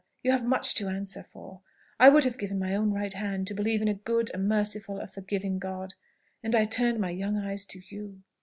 you 0.23 0.31
have 0.31 0.43
much 0.43 0.73
to 0.73 0.87
answer 0.89 1.21
for! 1.21 1.61
I 1.99 2.09
would 2.09 2.23
have 2.23 2.39
given 2.39 2.57
my 2.57 2.73
own 2.73 2.91
right 2.91 3.13
hand 3.13 3.45
to 3.45 3.53
believe 3.53 3.83
in 3.83 3.87
a 3.87 3.93
good, 3.93 4.31
a 4.33 4.39
merciful, 4.39 4.99
a 4.99 5.05
forgiving 5.05 5.59
God! 5.59 5.93
and 6.41 6.55
I 6.55 6.65
turned 6.65 6.97
my 6.99 7.11
young 7.11 7.37
eyes 7.37 7.67
to 7.67 7.81
you. 7.87 8.23